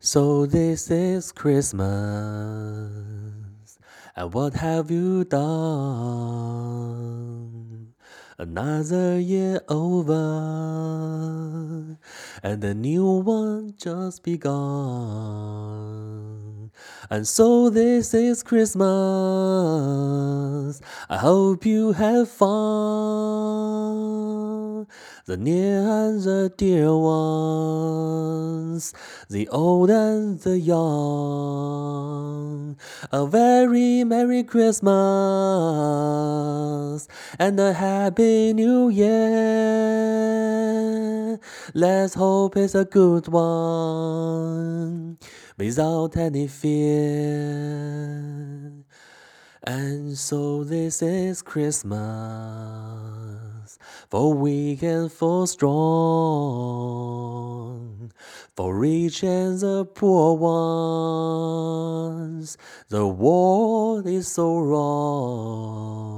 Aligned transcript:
So 0.00 0.46
this 0.46 0.92
is 0.92 1.32
Christmas, 1.32 1.82
and 4.14 4.32
what 4.32 4.54
have 4.54 4.92
you 4.92 5.24
done? 5.24 5.48
Another 8.38 9.18
year 9.18 9.60
over, 9.68 10.14
and 12.44 12.62
a 12.62 12.74
new 12.74 13.04
one 13.06 13.74
just 13.76 14.22
begun. 14.22 15.58
And 17.10 17.26
so 17.26 17.68
this 17.68 18.14
is 18.14 18.44
Christmas. 18.44 18.86
I 21.08 21.16
hope 21.16 21.66
you 21.66 21.90
have 21.90 22.28
fun. 22.30 23.48
The 25.26 25.36
near 25.36 25.80
and 25.80 26.22
the 26.22 26.52
dear 26.56 26.96
ones, 26.96 28.94
the 29.30 29.46
old 29.48 29.90
and 29.90 30.40
the 30.40 30.58
young. 30.58 30.78
A 33.12 33.26
very 33.26 34.02
Merry 34.04 34.42
Christmas 34.42 34.88
and 37.38 37.60
a 37.60 37.74
Happy 37.74 38.54
New 38.54 38.88
Year. 38.88 39.18
Let's 41.74 42.14
hope 42.14 42.56
it's 42.56 42.74
a 42.74 42.86
good 42.86 43.28
one 43.28 45.18
without 45.58 46.16
any 46.16 46.48
fear. 46.48 47.98
And 49.64 50.16
so 50.16 50.64
this 50.64 51.02
is 51.02 51.42
Christmas, 51.42 51.98
for 54.08 54.32
weak 54.32 54.82
and 54.82 55.12
for 55.12 55.46
strong, 55.46 56.97
for 58.58 58.74
rich 58.74 59.22
and 59.22 59.60
the 59.60 59.84
poor 59.84 60.34
ones. 62.10 62.58
The 62.88 63.06
world 63.06 64.08
is 64.08 64.26
so 64.26 64.58
wrong. 64.58 66.16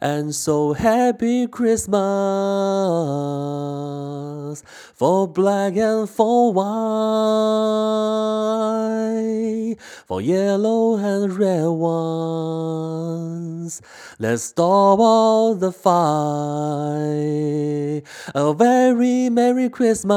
And 0.00 0.34
so 0.34 0.72
happy 0.72 1.46
Christmas 1.46 2.00
for 4.94 5.28
black 5.28 5.76
and 5.76 6.08
for 6.08 6.54
white, 6.54 6.64
for 10.06 10.22
yellow 10.22 10.96
and 10.96 11.38
red 11.38 11.68
ones. 11.68 13.82
Let's 14.18 14.44
stop 14.44 15.00
all 15.00 15.54
the 15.54 15.70
fight. 15.70 17.69
A 18.32 18.54
very 18.54 19.28
Merry 19.28 19.68
Christmas 19.68 20.12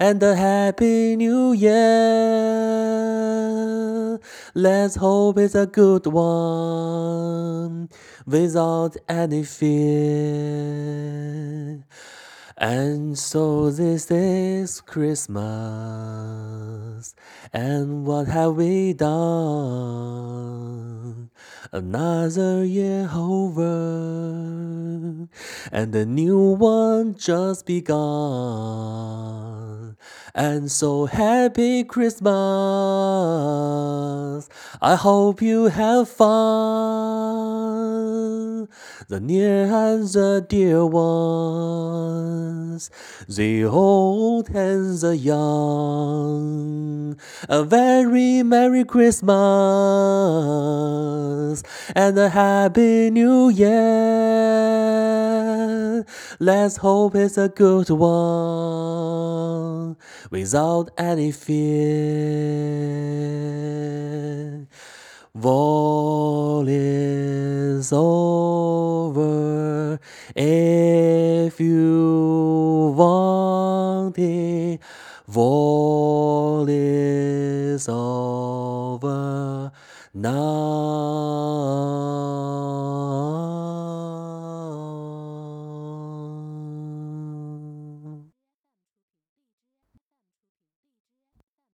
and 0.00 0.22
a 0.22 0.34
Happy 0.34 1.16
New 1.16 1.52
Year. 1.52 1.76
Let's 4.54 4.96
hope 4.96 5.36
it's 5.36 5.54
a 5.54 5.66
good 5.66 6.06
one 6.06 7.90
without 8.24 8.96
any 9.06 9.42
fear. 9.44 9.76
And 12.56 13.18
so 13.18 13.70
this 13.70 14.10
is 14.10 14.80
Christmas, 14.80 15.44
and 17.52 18.06
what 18.06 18.28
have 18.28 18.54
we 18.54 18.94
done? 18.94 20.16
Another 21.70 22.64
year 22.64 23.10
over, 23.12 24.15
and 25.72 25.94
a 25.94 26.06
new 26.06 26.54
one 26.54 27.14
just 27.14 27.66
begun. 27.66 27.96
And 30.34 30.70
so 30.70 31.06
happy 31.06 31.84
Christmas! 31.84 32.26
I 34.82 34.94
hope 34.94 35.40
you 35.40 35.64
have 35.66 36.08
fun. 36.08 36.26
The 39.08 39.20
near 39.20 39.64
and 39.64 40.06
the 40.08 40.44
dear 40.46 40.84
ones, 40.84 42.90
the 43.28 43.64
old 43.64 44.50
and 44.50 44.98
the 44.98 45.16
young. 45.16 46.35
A 47.48 47.62
very 47.62 48.42
Merry 48.42 48.84
Christmas 48.84 49.30
and 51.94 52.18
a 52.18 52.28
Happy 52.28 53.08
New 53.10 53.50
Year. 53.50 53.74
Let's 56.40 56.78
hope 56.78 57.14
it's 57.14 57.38
a 57.38 57.48
good 57.48 57.88
one 57.90 59.96
without 60.32 60.90
any 60.98 61.30
fear. 61.30 61.76
All 65.40 66.64
is 66.66 67.92
over 67.92 70.00
All 75.34 76.66
is 76.68 77.88
over 77.88 79.72
now. 80.14 81.95